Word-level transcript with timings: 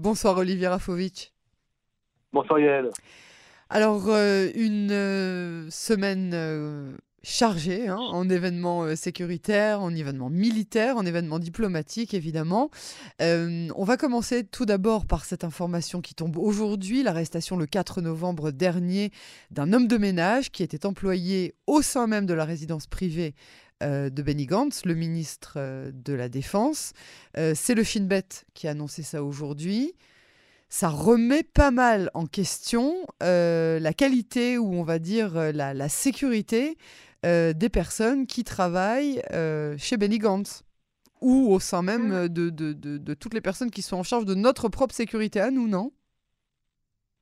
Bonsoir 0.00 0.38
Olivier 0.38 0.68
Rafovic. 0.68 1.34
Bonsoir 2.32 2.58
Yael. 2.58 2.88
Alors, 3.68 4.06
euh, 4.08 4.48
une 4.54 4.90
euh, 4.92 5.68
semaine 5.68 6.30
euh, 6.32 6.96
chargée 7.22 7.86
hein, 7.86 7.98
en 7.98 8.26
événements 8.30 8.96
sécuritaires, 8.96 9.82
en 9.82 9.94
événements 9.94 10.30
militaires, 10.30 10.96
en 10.96 11.04
événements 11.04 11.38
diplomatiques, 11.38 12.14
évidemment. 12.14 12.70
on 13.20 13.84
va 13.84 13.98
commencer 13.98 14.42
tout 14.42 14.64
d'abord 14.64 15.04
par 15.04 15.26
cette 15.26 15.44
information 15.44 16.00
qui 16.00 16.14
tombe 16.14 16.38
aujourd'hui, 16.38 17.02
l'arrestation 17.02 17.58
le 17.58 17.66
4 17.66 18.00
novembre 18.00 18.52
dernier 18.52 19.10
d'un 19.50 19.70
homme 19.74 19.86
de 19.86 19.98
ménage 19.98 20.50
qui 20.50 20.62
était 20.62 20.86
employé 20.86 21.56
au 21.66 21.82
sein 21.82 22.06
même 22.06 22.24
de 22.24 22.32
la 22.32 22.46
résidence 22.46 22.86
privée 22.86 23.34
de 23.80 24.22
Benny 24.22 24.46
Gantz, 24.46 24.84
le 24.84 24.94
ministre 24.94 25.58
de 25.92 26.12
la 26.12 26.28
Défense. 26.28 26.92
C'est 27.34 27.74
le 27.74 27.82
Shin 27.82 28.04
Bet 28.04 28.44
qui 28.54 28.68
a 28.68 28.72
annoncé 28.72 29.02
ça 29.02 29.22
aujourd'hui. 29.24 29.94
Ça 30.72 30.88
remet 30.88 31.42
pas 31.42 31.72
mal 31.72 32.10
en 32.14 32.26
question 32.26 32.94
euh, 33.24 33.80
la 33.80 33.92
qualité 33.92 34.56
ou 34.56 34.72
on 34.74 34.84
va 34.84 35.00
dire 35.00 35.36
euh, 35.36 35.50
la, 35.50 35.88
sécurité 35.88 36.76
euh, 37.26 37.52
des 37.52 37.68
personnes 37.68 38.28
qui 38.28 38.44
travaillent 38.44 39.20
chez 39.78 39.96
Benny 39.96 40.18
Gantz 40.18 40.62
ou 41.20 41.52
au 41.52 41.58
sein 41.58 41.82
même 41.82 42.28
de, 42.28 42.50
de, 42.50 43.14
toutes 43.14 43.34
les 43.34 43.40
personnes 43.40 43.72
qui 43.72 43.82
sont 43.82 43.96
en 43.96 44.04
charge 44.04 44.24
de 44.24 44.34
notre 44.34 44.68
propre 44.68 44.94
sécurité 44.94 45.40
à 45.40 45.50
nous, 45.50 45.66
non? 45.66 45.90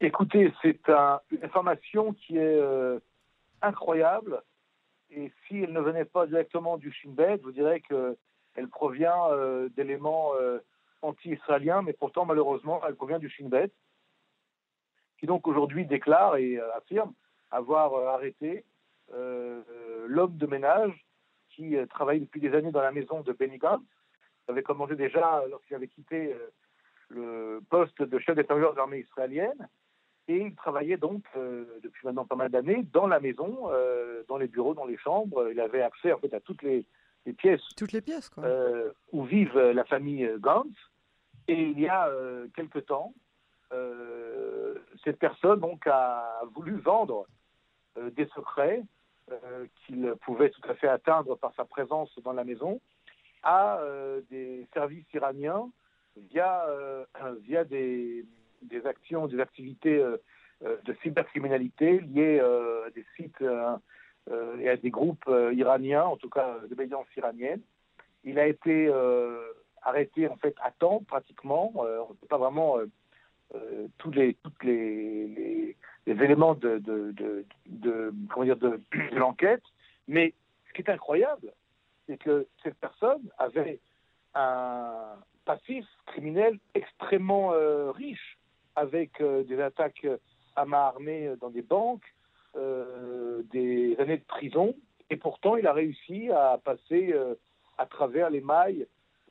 Écoutez, 0.00 0.52
c'est 0.62 0.78
une 0.86 1.42
information 1.42 2.12
qui 2.12 2.36
est 2.36 2.60
incroyable 3.62 4.42
et 5.10 5.32
si 5.46 5.62
elle 5.62 5.72
ne 5.72 5.80
venait 5.80 6.04
pas 6.04 6.26
directement 6.26 6.76
du 6.76 6.92
Shin 6.92 7.10
Bet, 7.10 7.38
vous 7.38 7.52
dirais 7.52 7.80
qu'elle 7.80 8.68
provient 8.68 9.28
d'éléments 9.76 10.32
anti-israélien, 11.02 11.82
mais 11.82 11.92
pourtant, 11.92 12.24
malheureusement, 12.24 12.80
elle 12.86 12.94
provient 12.94 13.18
du 13.18 13.28
Shin 13.28 13.48
Bet, 13.48 13.70
qui 15.18 15.26
donc 15.26 15.46
aujourd'hui 15.46 15.86
déclare 15.86 16.36
et 16.36 16.58
euh, 16.58 16.76
affirme 16.76 17.12
avoir 17.50 17.94
euh, 17.94 18.06
arrêté 18.08 18.64
euh, 19.12 19.62
l'homme 20.06 20.36
de 20.36 20.46
ménage 20.46 20.92
qui 21.50 21.74
travaillait 21.90 22.20
depuis 22.20 22.40
des 22.40 22.54
années 22.54 22.70
dans 22.70 22.82
la 22.82 22.92
maison 22.92 23.20
de 23.22 23.32
Benny 23.32 23.58
Gantz. 23.58 23.82
Avait 24.46 24.62
commencé 24.62 24.94
déjà 24.94 25.42
lorsqu'il 25.50 25.74
avait 25.74 25.88
quitté 25.88 26.34
le 27.08 27.60
poste 27.68 28.00
de 28.00 28.18
chef 28.20 28.36
d'état-major 28.36 28.72
de 28.72 28.76
l'armée 28.76 29.00
israélienne. 29.00 29.68
Et 30.28 30.36
il 30.36 30.54
travaillait 30.54 30.98
donc 30.98 31.24
depuis 31.82 32.06
maintenant 32.06 32.26
pas 32.26 32.36
mal 32.36 32.50
d'années 32.50 32.86
dans 32.92 33.06
la 33.06 33.18
maison, 33.18 33.70
dans 34.28 34.36
les 34.36 34.46
bureaux, 34.46 34.74
dans 34.74 34.84
les 34.84 34.98
chambres. 34.98 35.50
Il 35.50 35.58
avait 35.58 35.80
accès 35.80 36.12
en 36.12 36.18
fait 36.18 36.34
à 36.34 36.40
toutes 36.40 36.62
les, 36.62 36.84
pièces, 37.32 37.62
Toutes 37.76 37.92
les 37.92 38.00
pièces 38.00 38.30
euh, 38.38 38.92
où 39.12 39.24
vivent 39.24 39.56
euh, 39.56 39.72
la 39.72 39.84
famille 39.84 40.28
Gantz. 40.38 40.74
Et 41.46 41.62
il 41.62 41.80
y 41.80 41.88
a 41.88 42.08
euh, 42.08 42.46
quelque 42.54 42.78
temps, 42.78 43.14
cette 45.04 45.18
personne 45.18 45.60
donc 45.60 45.86
a 45.86 46.40
voulu 46.54 46.78
vendre 46.78 47.26
des 48.12 48.26
secrets 48.28 48.82
qu'il 49.84 50.14
pouvait 50.22 50.48
tout 50.48 50.62
à 50.68 50.74
fait 50.74 50.88
atteindre 50.88 51.36
par 51.36 51.54
sa 51.54 51.66
présence 51.66 52.10
dans 52.24 52.32
la 52.32 52.44
maison 52.44 52.80
à 53.42 53.78
des 54.30 54.66
services 54.72 55.04
iraniens 55.12 55.70
via, 56.16 56.64
via 57.42 57.64
des, 57.64 58.24
des, 58.62 58.86
actions, 58.86 59.26
des 59.26 59.40
activités 59.40 59.98
de 60.62 60.96
cybercriminalité 61.02 62.00
liées 62.00 62.40
à 62.40 62.90
des 62.90 63.04
sites 63.16 63.42
euh, 64.30 64.58
et 64.58 64.68
à 64.68 64.76
des 64.76 64.90
groupes 64.90 65.24
euh, 65.28 65.54
iraniens, 65.54 66.04
en 66.04 66.16
tout 66.16 66.28
cas 66.28 66.58
d'obédience 66.68 67.06
iranienne. 67.16 67.62
Il 68.24 68.38
a 68.38 68.46
été 68.46 68.88
euh, 68.88 69.40
arrêté 69.80 70.28
en 70.28 70.36
fait 70.36 70.54
à 70.62 70.70
temps 70.70 71.02
pratiquement. 71.06 71.72
on 71.74 72.10
ne 72.10 72.18
sait 72.20 72.26
pas 72.28 72.36
vraiment 72.36 72.78
tous 73.96 74.10
les, 74.10 74.34
toutes 74.34 74.62
les, 74.64 75.76
éléments 76.06 76.54
de, 76.54 76.78
de, 76.78 77.14
de, 77.66 78.14
comment 78.28 78.44
dire, 78.44 78.56
de, 78.56 78.80
l'enquête. 79.12 79.62
Mais 80.08 80.34
ce 80.68 80.74
qui 80.74 80.82
est 80.82 80.90
incroyable, 80.90 81.52
c'est 82.06 82.18
que 82.18 82.46
cette 82.62 82.76
personne 82.76 83.22
avait 83.38 83.80
un 84.34 85.14
passif 85.46 85.86
criminel 86.06 86.58
extrêmement 86.74 87.52
riche, 87.92 88.37
avec 88.78 89.22
des 89.22 89.60
attaques 89.60 90.06
à 90.56 90.64
main 90.64 90.78
armée 90.78 91.32
dans 91.40 91.50
des 91.50 91.62
banques, 91.62 92.04
euh, 92.56 93.42
des 93.52 93.94
années 93.98 94.16
de 94.16 94.24
prison, 94.24 94.74
et 95.10 95.16
pourtant 95.16 95.56
il 95.56 95.66
a 95.66 95.72
réussi 95.72 96.30
à 96.30 96.58
passer 96.64 97.12
euh, 97.12 97.34
à 97.76 97.86
travers 97.86 98.30
les 98.30 98.40
mailles 98.40 98.86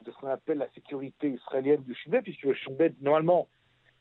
de 0.05 0.11
ce 0.11 0.17
qu'on 0.17 0.27
appelle 0.27 0.59
la 0.59 0.69
sécurité 0.71 1.31
israélienne 1.31 1.81
du 1.81 1.93
Shin 1.95 2.21
puisque 2.23 2.43
le 2.43 2.53
Shin 2.53 2.73
normalement, 3.01 3.47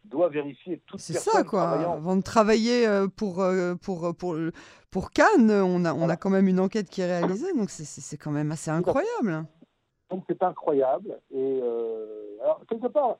doit 0.04 0.28
vérifier 0.28 0.80
toutes 0.86 1.00
C'est 1.00 1.14
ça, 1.14 1.42
quoi. 1.42 1.68
Avant 1.70 2.14
de 2.14 2.22
travailler 2.22 2.86
euh, 2.86 3.08
pour, 3.08 3.44
pour, 3.82 4.14
pour, 4.14 4.36
pour 4.92 5.10
Cannes, 5.10 5.50
on 5.50 5.84
a, 5.84 5.92
on 5.92 6.08
a 6.08 6.16
quand 6.16 6.30
même 6.30 6.46
une 6.46 6.60
enquête 6.60 6.88
qui 6.88 7.00
est 7.00 7.06
réalisée, 7.06 7.52
donc 7.54 7.70
c'est 7.70 8.16
quand 8.16 8.30
même 8.30 8.52
assez 8.52 8.70
incroyable. 8.70 9.46
Donc 10.10 10.22
c'est 10.28 10.40
incroyable. 10.44 11.18
Et 11.32 11.60
alors, 12.40 12.62
quelque 12.68 12.86
part, 12.86 13.18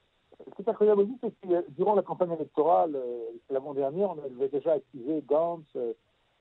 ce 0.48 0.54
qui 0.54 0.62
est 0.62 0.70
incroyable 0.70 1.02
aussi, 1.02 1.18
c'est 1.20 1.48
que 1.48 1.70
durant 1.70 1.94
la 1.94 2.02
campagne 2.02 2.32
électorale, 2.32 2.94
euh, 2.94 3.30
l'avant-dernière, 3.50 4.10
on 4.10 4.18
avait 4.18 4.48
déjà 4.48 4.74
accusé 4.74 5.22
Gantz 5.26 5.64
euh, 5.76 5.92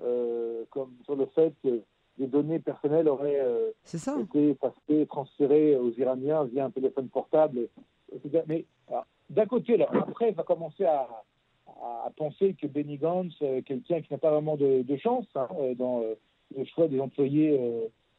euh, 0.04 0.64
comme 0.70 0.94
sur 1.06 1.16
le 1.16 1.26
fait 1.28 1.54
que 1.64 1.82
des 2.18 2.28
données 2.28 2.60
personnelles 2.60 3.10
auraient 3.10 3.42
été 4.20 4.54
passées, 4.56 5.06
transférées 5.06 5.76
aux 5.76 5.92
Iraniens 5.92 6.46
via 6.46 6.66
un 6.66 6.72
téléphone 6.72 7.10
portable. 7.10 7.68
Mais 8.48 8.66
d'un 9.30 9.46
côté, 9.46 9.76
la 9.76 9.88
presse 9.88 10.34
va 10.34 10.44
commencer 10.44 10.86
à, 10.86 11.10
à, 11.68 12.10
penser 12.16 12.54
que 12.54 12.68
Benny 12.68 12.98
Gantz, 12.98 13.34
quelqu'un 13.66 14.00
qui 14.02 14.14
n'a 14.14 14.18
pas 14.18 14.32
vraiment 14.32 14.56
de, 14.56 14.96
chance 14.96 15.26
hein, 15.36 15.50
dans 15.76 16.04
le 16.56 16.64
choix 16.64 16.88
des 16.88 17.02
employés 17.02 17.60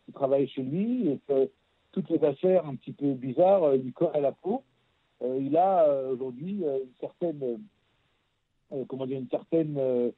qui 0.04 0.12
travaillent 0.12 0.48
chez 0.48 0.62
lui, 0.62 1.12
et 1.12 1.20
que 1.26 1.50
toutes 1.92 2.10
les 2.10 2.22
affaires 2.22 2.66
un 2.66 2.74
petit 2.74 2.92
peu 2.92 3.14
bizarres 3.14 3.76
lui 3.76 3.94
collent 3.94 4.10
à 4.12 4.20
la 4.20 4.32
peau. 4.32 4.62
Euh, 5.22 5.38
il 5.40 5.56
a 5.56 5.84
euh, 5.88 6.12
aujourd'hui 6.12 6.64
euh, 6.64 6.78
une 6.84 6.94
certaine, 7.00 7.58
comment 8.88 9.06
dire, 9.06 9.18
une 9.18 9.28
certaine 9.28 10.12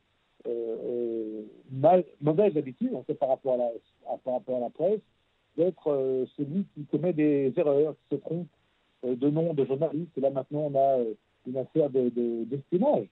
mauvaise 2.20 2.56
habitude, 2.56 2.90
par 3.18 3.28
rapport 3.28 3.54
à 3.54 4.60
la, 4.60 4.70
presse, 4.70 5.00
d'être 5.56 6.26
celui 6.36 6.64
qui 6.74 6.84
commet 6.86 7.12
des 7.12 7.52
erreurs, 7.56 7.94
qui 7.94 8.16
se 8.16 8.20
trompe 8.20 8.48
de 9.04 9.30
nom 9.30 9.54
de 9.54 9.64
journaliste. 9.64 10.10
Et 10.16 10.20
là, 10.20 10.30
maintenant, 10.30 10.70
on 10.72 10.78
a 10.78 11.04
une 11.46 11.56
affaire 11.56 11.90
d'espionnage 11.90 13.06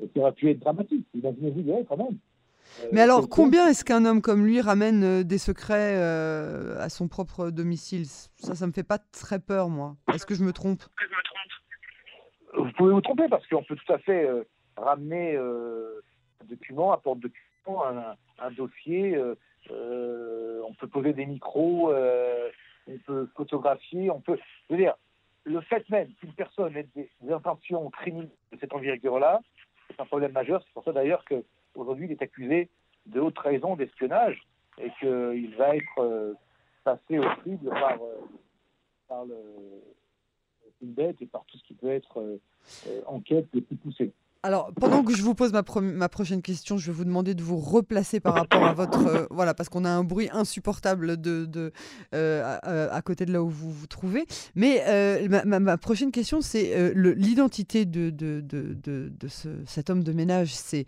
de, 0.00 0.06
qui 0.06 0.18
aurait 0.18 0.32
pu 0.32 0.50
être 0.50 0.60
dramatique. 0.60 1.06
Imaginez-vous, 1.14 1.84
quand 1.84 1.96
même. 1.96 2.18
Mais 2.92 3.00
alors, 3.00 3.28
combien 3.28 3.68
est-ce 3.68 3.84
qu'un 3.84 4.04
homme 4.04 4.22
comme 4.22 4.46
lui 4.46 4.60
ramène 4.60 5.22
des 5.22 5.38
secrets 5.38 5.96
à 5.96 6.88
son 6.88 7.08
propre 7.08 7.50
domicile? 7.50 8.06
Ça, 8.06 8.54
ça 8.54 8.66
me 8.66 8.72
fait 8.72 8.84
pas 8.84 8.98
très 8.98 9.38
peur, 9.38 9.68
moi. 9.68 9.96
Est-ce 10.12 10.26
que 10.26 10.34
je 10.34 10.44
me 10.44 10.52
trompe? 10.52 10.82
Vous 12.54 12.72
pouvez 12.72 12.92
vous 12.92 13.00
tromper 13.00 13.28
parce 13.28 13.46
qu'on 13.46 13.62
peut 13.62 13.76
tout 13.76 13.92
à 13.92 13.98
fait 13.98 14.26
euh, 14.26 14.44
ramener 14.76 15.34
euh, 15.36 16.02
un 16.42 16.46
document, 16.46 16.92
un 16.92 16.98
porte-document, 16.98 17.84
un, 18.38 18.50
dossier, 18.52 19.16
euh, 19.70 20.62
on 20.66 20.72
peut 20.74 20.86
poser 20.86 21.12
des 21.12 21.26
micros, 21.26 21.92
on 21.92 22.98
peut 23.06 23.28
photographier, 23.36 24.10
on 24.10 24.20
peut. 24.20 24.38
Je 24.68 24.74
veux 24.74 24.80
dire, 24.80 24.94
le 25.44 25.60
fait 25.60 25.88
même 25.90 26.08
qu'une 26.14 26.32
personne 26.32 26.76
ait 26.76 26.88
des, 26.96 27.10
intentions 27.30 27.90
criminelles 27.90 28.30
de 28.52 28.58
cette 28.58 28.72
envergure-là, 28.72 29.40
c'est 29.90 30.00
un 30.00 30.06
problème 30.06 30.32
majeur. 30.32 30.62
C'est 30.64 30.72
pour 30.72 30.84
ça 30.84 30.92
d'ailleurs 30.92 31.24
qu'aujourd'hui, 31.78 32.06
il 32.06 32.12
est 32.12 32.22
accusé 32.22 32.68
de 33.06 33.20
haute 33.20 33.34
trahison, 33.34 33.76
d'espionnage, 33.76 34.42
et 34.78 34.90
qu'il 35.00 35.54
va 35.56 35.76
être 35.76 36.36
passé 36.84 37.18
au 37.18 37.28
crible 37.42 37.70
par, 37.70 37.98
par 39.08 39.24
le 39.24 39.34
une 40.82 40.92
bête 40.92 41.16
et 41.20 41.26
par 41.26 41.44
tout 41.46 41.58
ce 41.58 41.64
qui 41.64 41.74
peut 41.74 41.90
être 41.90 42.20
euh, 42.20 42.40
euh, 42.88 43.00
enquête 43.06 43.46
les 43.52 43.60
plus 43.60 43.76
poussées. 43.76 44.12
Alors, 44.44 44.70
pendant 44.80 45.02
que 45.02 45.16
je 45.16 45.22
vous 45.22 45.34
pose 45.34 45.52
ma, 45.52 45.64
ma, 45.80 46.08
prochaine 46.08 46.42
question, 46.42 46.78
je 46.78 46.92
vais 46.92 46.96
vous 46.96 47.04
demander 47.04 47.34
de 47.34 47.42
vous 47.42 47.56
replacer 47.56 48.20
par 48.20 48.34
rapport 48.34 48.64
à 48.64 48.72
votre... 48.72 49.04
Euh, 49.04 49.26
voilà, 49.32 49.52
parce 49.52 49.68
qu'on 49.68 49.84
a 49.84 49.90
un 49.90 50.04
bruit 50.04 50.28
insupportable 50.30 51.20
de, 51.20 51.44
de 51.44 51.72
à, 52.12 53.02
côté 53.02 53.26
de 53.26 53.32
là 53.32 53.42
où 53.42 53.48
vous 53.48 53.72
vous 53.72 53.88
trouvez. 53.88 54.26
Mais 54.54 55.28
ma, 55.28 55.58
ma, 55.58 55.76
prochaine 55.76 56.12
question, 56.12 56.40
c'est 56.40 56.94
l'identité 56.94 57.84
de, 57.84 58.10
de, 58.10 58.40
de, 58.40 58.74
de 59.08 59.28
ce, 59.28 59.48
cet 59.66 59.90
homme 59.90 60.04
de 60.04 60.12
ménage. 60.12 60.54
C'est 60.54 60.86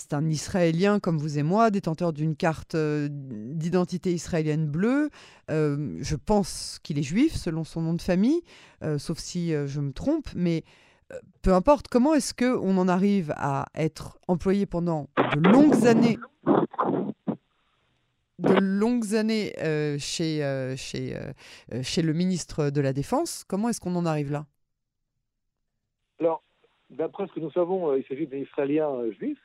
c'est 0.00 0.14
un 0.14 0.26
Israélien 0.30 0.98
comme 0.98 1.18
vous 1.18 1.38
et 1.38 1.42
moi, 1.42 1.70
détenteur 1.70 2.14
d'une 2.14 2.34
carte 2.34 2.74
euh, 2.74 3.08
d'identité 3.10 4.12
israélienne 4.12 4.66
bleue. 4.66 5.10
Euh, 5.50 5.98
je 6.00 6.16
pense 6.16 6.78
qu'il 6.82 6.98
est 6.98 7.02
juif 7.02 7.34
selon 7.34 7.64
son 7.64 7.82
nom 7.82 7.92
de 7.92 8.00
famille, 8.00 8.40
euh, 8.82 8.96
sauf 8.96 9.18
si 9.18 9.50
je 9.50 9.80
me 9.80 9.92
trompe, 9.92 10.28
mais 10.34 10.64
peu 11.42 11.52
importe, 11.52 11.88
comment 11.88 12.14
est-ce 12.14 12.32
qu'on 12.32 12.78
en 12.78 12.88
arrive 12.88 13.34
à 13.36 13.66
être 13.74 14.18
employé 14.26 14.64
pendant 14.64 15.10
de 15.16 15.48
longues 15.48 15.86
années 15.86 16.18
de 18.38 18.54
longues 18.54 19.14
années 19.14 19.52
chez, 19.98 20.74
chez, 20.78 21.20
chez 21.82 22.02
le 22.02 22.12
ministre 22.14 22.70
de 22.70 22.80
la 22.80 22.94
Défense. 22.94 23.44
Comment 23.46 23.68
est-ce 23.68 23.80
qu'on 23.80 23.96
en 23.96 24.06
arrive 24.06 24.32
là? 24.32 24.46
Alors, 26.20 26.42
d'après 26.88 27.26
ce 27.26 27.32
que 27.32 27.40
nous 27.40 27.50
savons, 27.50 27.94
il 27.96 28.04
s'agit 28.06 28.26
d'un 28.26 28.38
Israélien 28.38 28.88
juif, 29.18 29.38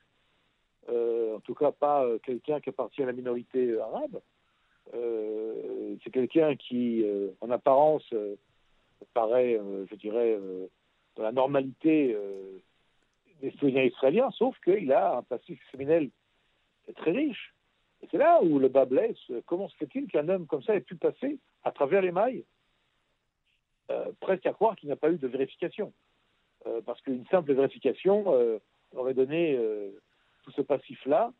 en 0.89 1.39
tout 1.41 1.55
cas 1.55 1.71
pas 1.71 2.07
quelqu'un 2.23 2.59
qui 2.59 2.69
appartient 2.69 3.03
à 3.03 3.07
la 3.07 3.13
minorité 3.13 3.79
arabe. 3.79 4.19
c'est 4.91 6.11
quelqu'un 6.11 6.55
qui, 6.55 7.05
en 7.41 7.49
apparence, 7.49 8.03
paraît, 9.13 9.59
je 9.89 9.95
dirais, 9.95 10.37
dans 11.15 11.23
la 11.23 11.31
normalité 11.31 12.15
des 13.41 13.51
citoyens 13.51 13.83
israéliens, 13.83 14.31
sauf 14.31 14.57
qu'il 14.63 14.91
a 14.91 15.17
un 15.17 15.23
passif 15.23 15.59
criminel 15.67 16.09
très 16.95 17.11
riche. 17.11 17.53
Et 18.01 18.07
c'est 18.11 18.17
là 18.17 18.41
où 18.43 18.59
le 18.59 18.67
bas 18.67 18.85
blesse. 18.85 19.17
Comment 19.45 19.69
se 19.69 19.75
fait-il 19.77 20.07
qu'un 20.07 20.29
homme 20.29 20.47
comme 20.47 20.63
ça 20.63 20.75
ait 20.75 20.81
pu 20.81 20.95
passer 20.95 21.39
à 21.63 21.71
travers 21.71 22.01
les 22.01 22.11
mailles 22.11 22.43
euh, 23.91 24.11
Presque 24.19 24.45
à 24.45 24.53
croire 24.53 24.75
qu'il 24.75 24.87
n'y 24.87 24.93
a 24.93 24.97
pas 24.97 25.11
eu 25.11 25.17
de 25.17 25.27
vérification? 25.27 25.93
Euh, 26.67 26.81
parce 26.81 27.01
qu'une 27.01 27.25
simple 27.27 27.53
vérification 27.53 28.25
euh, 28.27 28.59
aurait 28.95 29.13
donné 29.13 29.59
tout 30.45 30.51
ce 30.51 30.61
passif-là. 30.61 31.33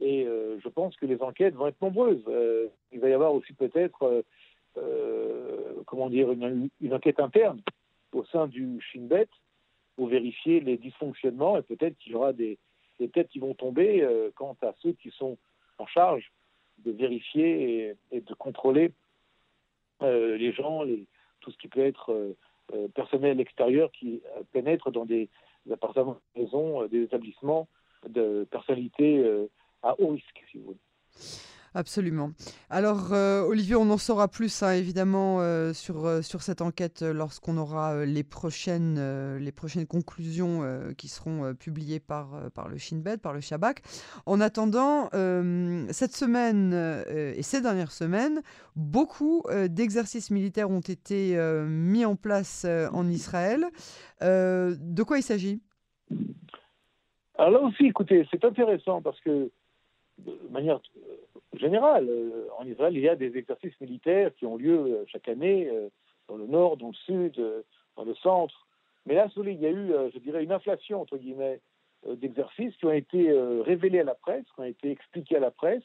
Et 0.00 0.26
je 0.26 0.68
pense 0.68 0.96
que 0.96 1.06
les 1.06 1.22
enquêtes 1.22 1.54
vont 1.54 1.68
être 1.68 1.80
nombreuses. 1.80 2.22
il 2.92 3.00
va 3.00 3.08
y 3.08 3.12
avoir 3.14 3.32
aussi 3.32 3.54
peut-être, 3.54 4.24
comment 5.86 6.10
dire, 6.10 6.30
une, 6.32 6.92
enquête 6.92 7.20
interne 7.20 7.62
au 8.12 8.24
sein 8.24 8.46
du 8.46 8.80
Shin 8.80 9.06
Bet 9.06 9.28
pour 9.96 10.08
vérifier 10.08 10.60
les 10.60 10.76
dysfonctionnements 10.76 11.56
et 11.56 11.62
peut-être 11.62 11.96
qu'il 11.98 12.12
y 12.12 12.14
aura 12.14 12.32
des, 12.32 12.58
têtes 13.12 13.28
qui 13.28 13.38
vont 13.38 13.54
tomber 13.54 14.02
euh, 14.02 14.30
quant 14.34 14.56
à 14.62 14.72
ceux 14.80 14.92
qui 14.92 15.10
sont 15.10 15.36
en 15.78 15.86
charge 15.86 16.32
de 16.78 16.92
vérifier 16.92 17.94
et, 18.10 18.20
de 18.20 18.34
contrôler 18.34 18.92
euh, 20.02 20.36
les 20.36 20.52
gens, 20.52 20.82
les, 20.82 21.06
tout 21.40 21.50
ce 21.50 21.56
qui 21.58 21.68
peut 21.68 21.84
être 21.84 22.12
euh, 22.74 22.88
personnel 22.88 23.40
extérieur 23.40 23.90
qui 23.92 24.22
pénètre 24.52 24.90
dans 24.90 25.06
des, 25.06 25.28
appartements, 25.70 26.18
des 26.34 26.42
maisons, 26.42 26.86
des 26.86 27.02
établissements 27.02 27.68
de 28.08 28.46
personnalité 28.50 29.24
à 29.82 30.00
haut 30.00 30.08
risque, 30.08 30.44
si 30.50 30.58
vous 30.58 30.64
voulez. 30.64 30.78
Absolument. 31.76 32.30
Alors, 32.70 33.12
euh, 33.12 33.42
Olivier, 33.42 33.74
on 33.74 33.90
en 33.90 33.98
saura 33.98 34.28
plus, 34.28 34.62
hein, 34.62 34.72
évidemment, 34.72 35.40
euh, 35.40 35.74
sur, 35.74 36.06
euh, 36.06 36.22
sur 36.22 36.40
cette 36.40 36.62
enquête 36.62 37.02
lorsqu'on 37.02 37.58
aura 37.58 38.06
les, 38.06 38.24
prochaines, 38.24 39.36
les 39.36 39.52
prochaines 39.52 39.86
conclusions 39.86 40.62
qui 40.96 41.08
seront 41.08 41.54
publiées 41.54 42.00
par, 42.00 42.50
par 42.54 42.68
le 42.68 42.78
Shinbet, 42.78 43.18
par 43.18 43.34
le 43.34 43.42
Shabak. 43.42 43.82
En 44.24 44.40
attendant, 44.40 45.10
cette 45.90 46.16
semaine 46.16 46.72
et 47.08 47.42
ces 47.42 47.60
dernières 47.60 47.92
semaines, 47.92 48.40
beaucoup 48.74 49.42
d'exercices 49.68 50.30
militaires 50.30 50.70
ont 50.70 50.80
été 50.80 51.36
mis 51.66 52.06
en 52.06 52.16
place 52.16 52.64
en 52.64 53.06
Israël. 53.08 53.66
de 54.22 55.02
quoi 55.02 55.18
il 55.18 55.22
s'agit? 55.22 55.60
Alors 57.38 57.50
là 57.50 57.60
aussi, 57.60 57.86
écoutez, 57.86 58.26
c'est 58.30 58.44
intéressant 58.44 59.02
parce 59.02 59.20
que 59.20 59.50
de 60.18 60.38
manière 60.50 60.80
général. 61.58 62.06
Euh, 62.08 62.46
en 62.58 62.66
Israël, 62.66 62.96
il 62.96 63.02
y 63.02 63.08
a 63.08 63.16
des 63.16 63.36
exercices 63.36 63.78
militaires 63.80 64.34
qui 64.36 64.46
ont 64.46 64.56
lieu 64.56 64.78
euh, 64.78 65.04
chaque 65.06 65.28
année 65.28 65.68
euh, 65.70 65.88
dans 66.28 66.36
le 66.36 66.46
nord, 66.46 66.76
dans 66.76 66.88
le 66.88 66.94
sud, 66.94 67.40
dans 67.96 68.04
le 68.04 68.14
centre. 68.16 68.66
Mais 69.06 69.14
là, 69.14 69.28
il 69.36 69.60
y 69.60 69.66
a 69.66 69.70
eu, 69.70 69.92
je 70.12 70.18
dirais, 70.18 70.42
une 70.42 70.50
inflation, 70.50 71.00
entre 71.00 71.16
guillemets, 71.16 71.60
d'exercices 72.04 72.74
qui 72.76 72.86
ont 72.86 72.92
été 72.92 73.30
révélés 73.64 74.00
à 74.00 74.04
la 74.04 74.16
presse, 74.16 74.44
qui 74.52 74.60
ont 74.60 74.64
été 74.64 74.90
expliqués 74.90 75.36
à 75.36 75.40
la 75.40 75.52
presse, 75.52 75.84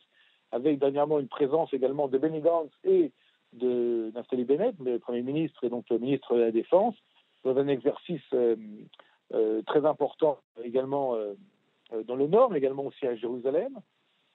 avec 0.51 0.79
dernièrement 0.79 1.19
une 1.19 1.27
présence 1.27 1.71
également 1.71 2.07
de 2.07 2.17
Benny 2.17 2.39
Gantz 2.39 2.71
et 2.83 3.11
de 3.53 4.09
Naftali 4.15 4.43
Bennett, 4.43 4.73
le 4.83 4.97
Premier 4.97 5.21
ministre 5.21 5.63
et 5.63 5.69
donc 5.69 5.85
le 5.91 5.99
ministre 5.99 6.35
de 6.35 6.41
la 6.41 6.51
Défense, 6.51 6.95
dans 7.43 7.55
un 7.55 7.67
exercice 7.67 8.27
très 9.65 9.85
important 9.85 10.39
également 10.63 11.15
dans 12.05 12.15
le 12.15 12.27
Nord, 12.27 12.51
mais 12.51 12.57
également 12.57 12.85
aussi 12.85 13.05
à 13.07 13.15
Jérusalem, 13.15 13.79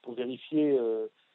pour 0.01 0.13
vérifier 0.13 0.77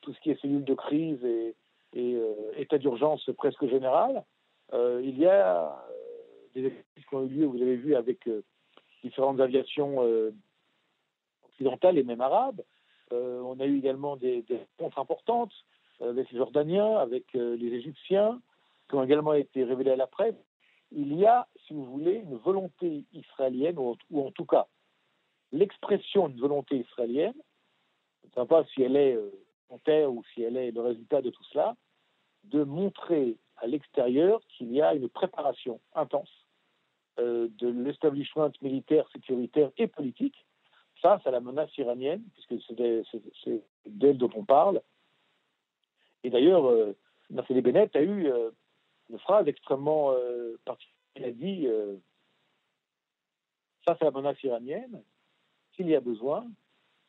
tout 0.02 0.12
ce 0.12 0.20
qui 0.20 0.30
est 0.30 0.40
cellule 0.40 0.64
de 0.64 0.74
crise 0.74 1.24
et, 1.24 1.54
euh, 1.96 2.34
état 2.56 2.78
d'urgence 2.78 3.28
presque 3.36 3.66
général. 3.66 4.24
Euh, 4.72 5.00
il 5.02 5.18
y 5.18 5.26
a 5.26 5.66
euh, 5.66 5.72
des 6.54 6.66
exercices 6.66 7.06
qui 7.08 7.14
ont 7.14 7.24
eu 7.24 7.28
lieu, 7.28 7.46
vous 7.46 7.62
avez 7.62 7.76
vu, 7.76 7.94
avec 7.94 8.28
différentes 9.02 9.40
aviations 9.40 9.98
occidentales 11.48 11.98
et 11.98 12.02
même 12.02 12.20
arabes. 12.20 12.62
on 13.10 13.58
a 13.58 13.64
eu 13.64 13.78
également 13.78 14.16
des 14.16 14.44
rencontres 14.78 14.98
importantes 14.98 15.52
avec 16.00 16.30
les 16.30 16.38
Jordaniens, 16.38 16.96
avec 16.96 17.32
les 17.32 17.74
Égyptiens, 17.74 18.40
qui 18.88 18.96
ont 18.96 19.02
également 19.02 19.32
été 19.34 19.64
révélés 19.64 19.92
à 19.92 19.96
la 19.96 20.06
presse. 20.06 20.36
Il 20.94 21.14
y 21.14 21.26
a, 21.26 21.46
si 21.66 21.72
vous 21.72 21.84
voulez, 21.84 22.16
une 22.16 22.36
volonté 22.36 23.04
israélienne, 23.12 23.78
ou, 23.78 23.96
en 24.20 24.30
tout 24.30 24.46
cas 24.46 24.66
l'expression 25.52 26.28
d'une 26.28 26.40
volonté 26.40 26.78
israélienne, 26.78 27.34
je 28.22 28.28
ne 28.28 28.44
sais 28.44 28.48
pas 28.48 28.64
si 28.64 28.82
elle 28.82 28.96
est 28.96 29.18
ou 30.06 30.22
si 30.32 30.42
elle 30.42 30.56
est 30.56 30.70
le 30.70 30.80
résultat 30.80 31.22
de 31.22 31.30
tout 31.30 31.44
cela, 31.44 31.76
de 32.44 32.62
montrer 32.64 33.36
à 33.56 33.66
l'extérieur 33.66 34.40
qu'il 34.48 34.72
y 34.72 34.82
a 34.82 34.94
une 34.94 35.08
préparation 35.08 35.80
intense 35.94 36.30
euh, 37.18 37.48
de 37.58 37.68
l'establishment 37.68 38.50
militaire, 38.60 39.06
sécuritaire 39.12 39.70
et 39.76 39.86
politique 39.86 40.46
face 41.00 41.26
à 41.26 41.30
la 41.30 41.40
menace 41.40 41.76
iranienne, 41.78 42.22
puisque 42.34 42.64
c'est 43.44 43.62
d'elle 43.86 44.18
dont 44.18 44.30
on 44.34 44.44
parle. 44.44 44.80
Et 46.24 46.30
d'ailleurs, 46.30 46.66
euh, 46.66 46.96
Bennett 47.30 47.94
a 47.96 48.02
eu 48.02 48.28
euh, 48.28 48.50
une 49.10 49.18
phrase 49.18 49.48
extrêmement 49.48 50.12
euh, 50.12 50.58
particulière. 50.64 50.98
Il 51.16 51.24
a 51.24 51.30
dit 51.30 51.68
face 53.84 54.00
à 54.00 54.06
la 54.06 54.10
menace 54.10 54.42
iranienne, 54.42 55.02
s'il 55.74 55.88
y 55.88 55.96
a 55.96 56.00
besoin, 56.00 56.46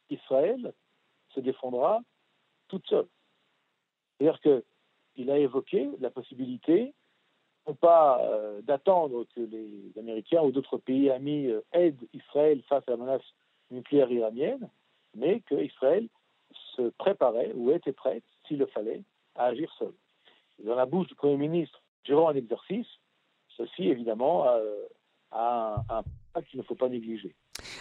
Israël 0.10 0.74
se 1.30 1.40
défendra 1.40 2.01
toute 2.68 2.86
seule. 2.88 3.07
C'est-à-dire 4.18 4.40
qu'il 4.42 5.30
a 5.30 5.38
évoqué 5.38 5.90
la 6.00 6.10
possibilité, 6.10 6.94
non 7.68 7.75
pas 7.75 8.22
euh, 8.22 8.62
d'attendre 8.62 9.25
que 9.36 9.42
les 9.42 9.92
Américains 9.98 10.42
ou 10.42 10.51
d'autres 10.51 10.78
pays 10.78 11.10
amis 11.10 11.48
euh, 11.48 11.62
aident 11.72 12.07
Israël 12.13 12.62
face 12.63 12.84
à 12.88 12.92
la 12.92 12.98
menace 12.98 13.24
nucléaire 13.72 14.12
iranienne, 14.12 14.69
mais 15.16 15.42
qu'Israël 15.42 16.07
se 16.75 16.90
préparait 16.98 17.51
ou 17.54 17.72
était 17.72 17.94
prête, 17.94 18.24
s'il 18.48 18.60
le 18.60 18.66
fallait, 18.68 19.04
à 19.36 19.45
agir 19.45 19.74
seul. 19.78 19.94
Dans 20.60 20.75
la 20.75 20.86
bouche 20.86 21.07
du 21.07 21.16
Premier 21.16 21.38
ministre, 21.38 21.82
durant 22.04 22.30
un 22.30 22.36
exercice, 22.36 22.88
ceci 23.58 23.88
évidemment 23.88 24.48
euh, 24.48 24.86
a 25.32 25.84
un, 25.90 26.04
un 26.36 26.42
qu'il 26.42 26.60
ne 26.60 26.64
faut 26.64 26.76
pas 26.76 26.90
négliger. 26.90 27.36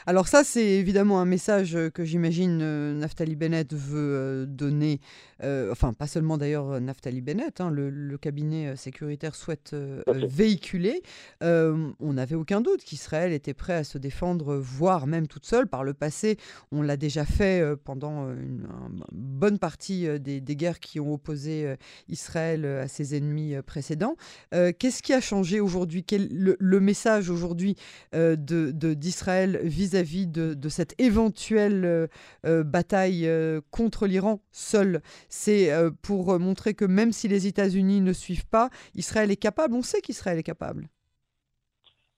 Alors 0.06 0.26
ça, 0.26 0.42
c'est 0.42 0.66
évidemment 0.66 1.20
un 1.20 1.24
message 1.24 1.78
que 1.94 2.04
j'imagine 2.04 2.58
euh, 2.60 2.92
Naftali 2.92 3.36
Bennett 3.36 3.72
veut 3.72 4.14
euh, 4.14 4.46
donner, 4.46 5.00
euh, 5.44 5.70
enfin 5.70 5.92
pas 5.92 6.08
seulement 6.08 6.38
d'ailleurs 6.38 6.80
Naftali 6.80 7.20
Bennett, 7.20 7.60
hein, 7.60 7.70
le, 7.70 8.18
cabinet 8.20 8.76
sécuritaire 8.76 9.34
souhaite 9.34 9.74
véhiculer. 10.06 11.02
on 11.40 12.12
n'avait 12.12 12.36
aucun 12.36 12.60
doute 12.60 12.84
qu'Israël 12.84 13.32
était 13.32 13.54
prêt 13.54 13.72
à 13.74 13.84
se 13.84 13.98
défendre, 13.98 14.56
voire 14.56 15.06
même 15.06 15.26
toute 15.26 15.46
seule. 15.46 15.66
Par 15.66 15.82
le 15.82 15.94
passé, 15.94 16.36
on 16.70 16.82
l'a 16.82 16.96
déjà 16.96 17.24
fait 17.24 17.64
pendant 17.84 18.28
une, 18.30 18.68
bonne 19.12 19.58
partie 19.58 20.06
des, 20.20 20.40
guerres 20.40 20.78
qui 20.78 21.00
ont 21.00 21.14
opposé 21.14 21.74
Israël 22.08 22.64
à 22.64 22.86
ses 22.86 23.16
ennemis 23.16 23.54
précédents. 23.66 24.16
Qu'est-ce 24.50 25.02
qui 25.02 25.14
a 25.14 25.20
changé 25.20 25.58
aujourd'hui? 25.58 26.04
Le, 26.12 26.56
le, 26.60 26.80
message 26.80 27.30
aujourd'hui 27.30 27.76
d'Israël 28.12 29.52
de, 29.52 29.68
vis-à-vis 29.92 30.26
de, 30.26 30.68
cette 30.68 30.98
éventuelle 31.00 31.84
euh, 31.84 32.06
euh, 32.46 32.64
bataille 32.64 33.26
euh, 33.26 33.60
contre 33.70 34.06
l'Iran 34.06 34.40
seul. 34.50 35.02
C'est 35.28 35.70
pour 36.02 36.38
montrer 36.38 36.74
que 36.74 36.84
même 36.84 37.12
si 37.12 37.28
les 37.28 37.46
États-Unis 37.46 38.00
ne 38.00 38.12
suivent 38.12 38.48
pas, 38.48 38.70
Israël 38.94 39.30
est 39.30 39.36
capable. 39.36 39.74
On 39.74 39.82
sait 39.82 40.00
qu'Israël 40.00 40.38
est 40.38 40.42
capable. 40.42 40.88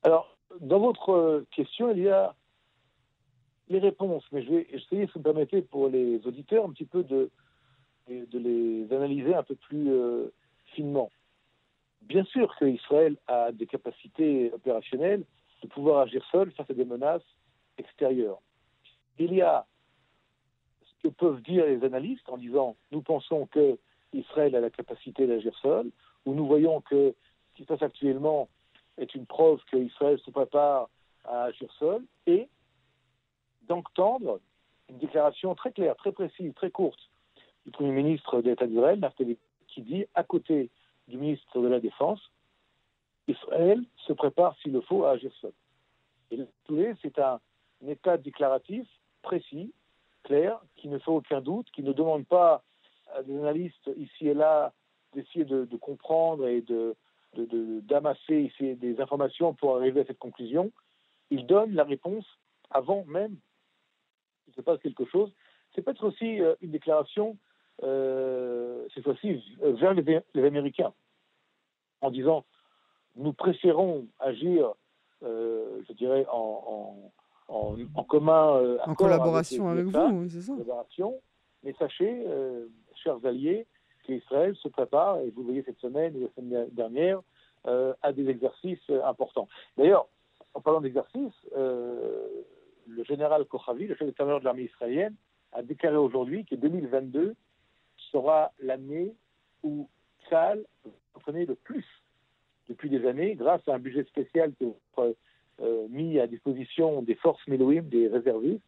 Alors, 0.02 0.36
dans 0.60 0.78
votre 0.78 1.44
question, 1.50 1.90
il 1.90 2.02
y 2.02 2.08
a 2.08 2.34
les 3.68 3.78
réponses, 3.78 4.24
mais 4.30 4.42
je 4.44 4.50
vais 4.50 4.66
essayer, 4.70 5.06
si 5.06 5.12
vous 5.14 5.20
me 5.20 5.24
permettez, 5.24 5.62
pour 5.62 5.88
les 5.88 6.20
auditeurs, 6.26 6.66
un 6.66 6.70
petit 6.70 6.84
peu 6.84 7.02
de, 7.02 7.30
de 8.08 8.38
les 8.38 8.94
analyser 8.94 9.34
un 9.34 9.42
peu 9.42 9.54
plus 9.54 9.90
finement. 10.74 11.10
Bien 12.02 12.24
sûr 12.24 12.54
qu'Israël 12.58 13.16
a 13.26 13.52
des 13.52 13.66
capacités 13.66 14.52
opérationnelles 14.52 15.24
de 15.62 15.68
pouvoir 15.68 16.00
agir 16.00 16.24
seul 16.30 16.50
face 16.52 16.70
à 16.70 16.74
des 16.74 16.84
menaces 16.84 17.22
extérieures. 17.78 18.40
Il 19.18 19.32
y 19.34 19.42
a 19.42 19.66
ce 20.82 21.08
que 21.08 21.14
peuvent 21.14 21.42
dire 21.42 21.66
les 21.66 21.84
analystes 21.84 22.28
en 22.28 22.36
disant 22.36 22.76
nous 22.90 23.02
pensons 23.02 23.46
que 23.46 23.78
Israël 24.12 24.54
a 24.54 24.60
la 24.60 24.70
capacité 24.70 25.26
d'agir 25.26 25.56
seul, 25.58 25.90
ou 26.24 26.34
nous 26.34 26.46
voyons 26.46 26.80
que 26.80 27.14
ce 27.50 27.56
qui 27.56 27.62
se 27.62 27.68
passe 27.68 27.82
actuellement 27.82 28.48
est 28.96 29.14
une 29.14 29.26
preuve 29.26 29.60
qu'Israël 29.70 30.18
se 30.20 30.30
prépare 30.30 30.88
à 31.24 31.44
agir 31.44 31.72
seul, 31.78 32.02
et 32.26 32.48
d'entendre 33.62 34.40
une 34.88 34.98
déclaration 34.98 35.54
très 35.54 35.72
claire, 35.72 35.96
très 35.96 36.12
précise, 36.12 36.52
très 36.54 36.70
courte 36.70 37.10
du 37.64 37.72
Premier 37.72 37.92
ministre 37.92 38.42
d'État 38.42 38.66
d'Israël, 38.66 39.00
qui 39.68 39.82
dit, 39.82 40.04
à 40.14 40.22
côté 40.22 40.70
du 41.08 41.16
ministre 41.16 41.60
de 41.60 41.68
la 41.68 41.80
Défense, 41.80 42.20
Israël 43.26 43.82
se 44.06 44.12
prépare, 44.12 44.54
s'il 44.58 44.72
le 44.72 44.82
faut, 44.82 45.04
à 45.04 45.12
agir 45.12 45.32
seul. 45.40 45.52
Et 46.30 46.38
c'est 47.02 47.18
un, 47.18 47.40
état 47.88 48.16
déclaratif 48.16 48.86
précis, 49.22 49.72
clair, 50.22 50.60
qui 50.76 50.88
ne 50.88 50.98
fait 50.98 51.10
aucun 51.10 51.40
doute, 51.40 51.70
qui 51.72 51.82
ne 51.82 51.92
demande 51.92 52.26
pas 52.26 52.62
à 53.14 53.22
des 53.22 53.36
analystes 53.36 53.90
ici 53.96 54.28
et 54.28 54.34
là 54.34 54.72
d'essayer 55.12 55.44
de, 55.44 55.76
comprendre 55.76 56.48
et 56.48 56.60
de, 56.60 56.96
d'amasser 57.36 58.52
des 58.60 59.00
informations 59.00 59.54
pour 59.54 59.76
arriver 59.76 60.00
à 60.00 60.04
cette 60.04 60.18
conclusion. 60.18 60.72
Il 61.30 61.46
donne 61.46 61.74
la 61.74 61.84
réponse 61.84 62.26
avant 62.70 63.04
même 63.04 63.36
qu'il 64.44 64.54
se 64.54 64.60
passe 64.60 64.80
quelque 64.80 65.04
chose. 65.06 65.32
C'est 65.74 65.82
peut-être 65.82 66.04
aussi 66.04 66.40
euh, 66.40 66.54
une 66.60 66.70
déclaration, 66.70 67.36
euh, 67.82 68.86
cette 68.94 69.04
fois-ci, 69.04 69.42
vers 69.60 69.94
les, 69.94 70.44
Américains, 70.44 70.92
en 72.00 72.10
disant 72.10 72.44
nous 73.16 73.32
préférons 73.32 74.06
agir, 74.18 74.72
euh, 75.22 75.80
je 75.88 75.92
dirais, 75.92 76.26
en, 76.30 77.12
commun, 78.08 78.56
euh, 78.56 78.78
en 78.84 78.94
collaboration 78.94 79.68
avec, 79.68 79.86
vous, 79.86 80.28
c'est 80.28 80.40
ça. 80.40 80.54
Mais 81.62 81.74
sachez, 81.78 82.26
chers 83.02 83.24
alliés, 83.24 83.66
qu'Israël 84.04 84.54
se 84.56 84.68
prépare, 84.68 85.20
et 85.20 85.30
vous 85.30 85.44
voyez 85.44 85.62
cette 85.62 85.78
semaine 85.78 86.14
ou 86.16 86.20
la 86.22 86.28
semaine 86.34 86.68
dernière, 86.72 87.20
à 88.02 88.12
des 88.12 88.28
exercices 88.28 88.90
importants. 89.04 89.48
D'ailleurs, 89.78 90.06
en 90.52 90.60
parlant 90.60 90.80
d'exercices, 90.82 91.32
le 91.54 93.04
général 93.04 93.46
Kochavi, 93.46 93.86
le 93.86 93.96
chef 93.96 94.06
d'état-major 94.06 94.40
de 94.40 94.44
l'armée 94.44 94.64
israélienne, 94.64 95.14
a 95.52 95.62
déclaré 95.62 95.96
aujourd'hui 95.96 96.44
que 96.44 96.54
2022 96.54 97.34
sera 98.12 98.52
l'année 98.60 99.14
où 99.62 99.88
Tzal 100.28 100.64
entraîner 101.14 101.46
le 101.46 101.54
plus 101.54 101.86
depuis 102.68 102.90
des 102.90 103.06
années 103.06 103.34
grâce 103.34 103.66
à 103.68 103.74
un 103.74 103.78
budget 103.78 104.04
spécial 104.04 104.52
est 104.60 104.64
euh, 104.98 105.12
mis 105.90 106.18
à 106.18 106.26
disposition 106.26 107.02
des 107.02 107.14
forces 107.14 107.46
Milouim, 107.46 107.82
des 107.82 108.08
réservistes, 108.08 108.62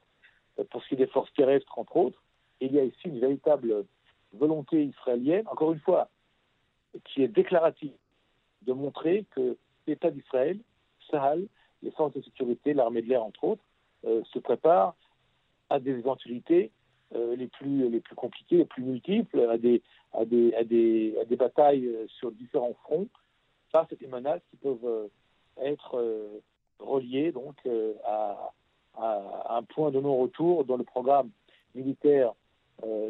euh, 0.59 0.64
pour 0.71 0.83
ce 0.83 0.88
qui 0.88 0.95
est 0.95 0.99
des 0.99 1.07
forces 1.07 1.33
terrestres, 1.35 1.78
entre 1.78 1.97
autres. 1.97 2.23
il 2.61 2.73
y 2.73 2.78
a 2.78 2.85
ici 2.85 3.09
une 3.09 3.19
véritable 3.19 3.85
volonté 4.33 4.85
israélienne, 4.85 5.47
encore 5.49 5.73
une 5.73 5.81
fois, 5.81 6.09
qui 7.05 7.23
est 7.23 7.28
déclarative, 7.28 7.93
de 8.62 8.73
montrer 8.73 9.26
que 9.31 9.57
l'État 9.87 10.11
d'Israël, 10.11 10.59
Sahel, 11.11 11.47
les 11.83 11.90
forces 11.90 12.14
de 12.14 12.23
sécurité, 12.23 12.75
l'armée 12.75 13.02
de 13.02 13.09
l'air, 13.09 13.23
entre 13.23 13.45
autres, 13.45 13.62
euh, 14.05 14.23
se 14.33 14.38
préparent 14.38 14.97
à 15.69 15.78
des 15.78 15.93
éventualités 15.93 16.71
euh, 17.14 17.37
les, 17.37 17.49
plus, 17.49 17.88
les 17.88 18.00
plus 18.00 18.16
compliquées, 18.16 18.57
les 18.57 18.64
plus 18.64 18.83
multiples, 18.83 19.40
à 19.40 19.59
des, 19.59 19.83
à 20.12 20.25
des, 20.25 20.55
à 20.55 20.64
des, 20.64 21.16
à 21.21 21.25
des 21.25 21.37
batailles 21.37 21.87
euh, 21.87 22.07
sur 22.09 22.33
différents 22.33 22.75
fronts, 22.83 23.09
face 23.71 23.93
à 23.93 23.97
des 23.97 24.07
menaces 24.07 24.43
qui 24.50 24.57
peuvent 24.57 24.85
euh, 24.85 25.09
reliées 26.78 27.33
donc, 27.33 27.54
à, 28.04 28.52
à, 28.97 29.56
un 29.56 29.62
point 29.62 29.90
de 29.90 30.00
non-retour 30.00 30.64
dans 30.64 30.76
le 30.76 30.85
programme 30.85 31.30
militaire 31.75 32.33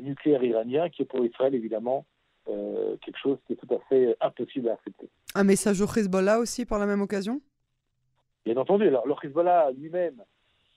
nucléaire 0.02 0.44
iranien, 0.44 0.88
qui 0.88 1.02
est 1.02 1.06
pour 1.06 1.24
Israël 1.24 1.54
évidemment 1.54 2.04
quelque 2.46 3.18
chose 3.20 3.38
qui 3.46 3.54
est 3.54 3.56
tout 3.56 3.74
à 3.74 3.80
fait 3.88 4.16
impossible 4.20 4.68
à 4.68 4.74
accepter. 4.74 5.08
Un 5.34 5.42
message 5.42 5.80
au 5.80 5.86
Hezbollah 5.86 6.38
aussi 6.38 6.64
par 6.64 6.78
la 6.78 6.86
même 6.86 7.00
occasion? 7.00 7.40
Bien 8.44 8.56
entendu. 8.56 8.86
Alors, 8.86 9.06
le 9.06 9.14
Hezbollah 9.20 9.72
lui-même 9.72 10.22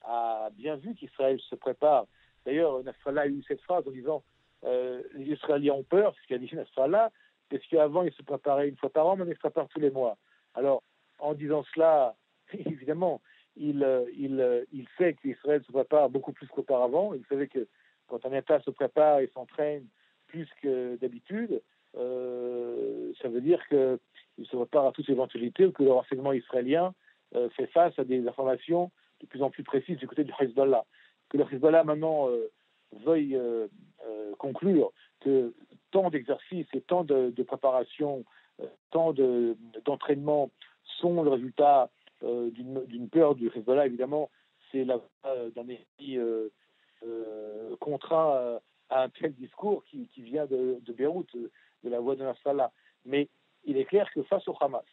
a 0.03 0.49
bien 0.57 0.75
vu 0.77 0.95
qu'Israël 0.95 1.39
se 1.39 1.55
prépare 1.55 2.05
D'ailleurs, 2.45 2.83
Nasrallah 2.83 3.21
a 3.21 3.27
eu 3.27 3.43
cette 3.47 3.61
phrase 3.61 3.87
en 3.87 3.91
disant 3.91 4.23
euh, 4.63 5.03
les 5.13 5.33
Israéliens 5.33 5.73
ont 5.73 5.83
peur, 5.83 6.13
ce 6.21 6.27
qu'a 6.27 6.37
dit 6.37 6.49
Nasrallah, 6.53 7.11
parce 7.49 7.65
qu'avant, 7.67 8.03
ils 8.03 8.13
se 8.13 8.23
préparaient 8.23 8.69
une 8.69 8.77
fois 8.77 8.89
par 8.89 9.07
an, 9.07 9.15
mais 9.15 9.25
ils 9.27 9.35
se 9.35 9.39
préparent 9.39 9.67
tous 9.69 9.79
les 9.79 9.91
mois. 9.91 10.17
Alors, 10.55 10.83
en 11.19 11.33
disant 11.33 11.63
cela, 11.73 12.15
évidemment, 12.53 13.21
il, 13.55 13.83
euh, 13.83 14.05
il, 14.17 14.39
euh, 14.39 14.63
il 14.71 14.87
sait 14.97 15.13
qu'Israël 15.13 15.63
se 15.65 15.71
prépare 15.71 16.09
beaucoup 16.09 16.33
plus 16.33 16.47
qu'auparavant. 16.47 17.13
Il 17.13 17.25
savait 17.25 17.47
que 17.47 17.67
quand 18.07 18.25
un 18.25 18.33
État 18.33 18.59
se 18.61 18.71
prépare 18.71 19.19
et 19.19 19.27
s'entraîne 19.33 19.85
plus 20.27 20.47
que 20.61 20.95
d'habitude, 20.97 21.61
ça 21.93 23.27
veut 23.29 23.41
dire 23.41 23.67
qu'il 23.67 24.45
se 24.45 24.55
prépare 24.55 24.87
à 24.87 24.91
toute 24.91 25.09
éventualité 25.09 25.65
ou 25.65 25.71
que 25.71 25.83
le 25.83 25.91
renseignement 25.91 26.33
israélien 26.33 26.93
fait 27.55 27.65
face 27.67 27.97
à 27.97 28.03
des 28.03 28.27
informations 28.27 28.91
de 29.21 29.25
plus 29.25 29.41
en 29.41 29.49
plus 29.49 29.63
précises 29.63 29.97
du 29.97 30.07
côté 30.07 30.23
du 30.23 30.31
Hezbollah 30.39 30.85
que 31.29 31.37
le 31.37 31.45
Hezbollah 31.51 31.83
maintenant 31.83 32.29
euh, 32.29 32.51
veuille 33.05 33.35
euh, 33.35 33.67
euh, 34.05 34.35
conclure 34.37 34.91
que 35.21 35.53
tant 35.91 36.09
d'exercices 36.09 36.67
et 36.73 36.81
tant 36.81 37.03
de, 37.03 37.31
préparation, 37.43 38.23
tant 38.91 39.13
d'entraînement 39.85 40.51
sont 40.99 41.23
le 41.23 41.29
résultat 41.29 41.89
d'une 42.21 43.09
peur 43.09 43.35
du 43.35 43.47
Hezbollah, 43.47 43.85
évidemment, 43.85 44.29
c'est 44.71 44.85
la 44.85 44.99
d'un 45.55 45.65
pays 45.97 46.19
contraint 47.79 48.59
à 48.89 49.03
un 49.03 49.09
tel 49.09 49.33
discours 49.33 49.83
qui, 49.85 50.09
vient 50.17 50.45
de, 50.45 50.79
Beyrouth, 50.89 51.33
de 51.35 51.89
la 51.89 51.99
voix 51.99 52.15
de 52.15 52.23
Nasrallah. 52.23 52.71
Mais 53.05 53.29
il 53.65 53.77
est 53.77 53.85
clair 53.85 54.09
que 54.13 54.23
face 54.23 54.47
au 54.47 54.55
Hamas, 54.59 54.83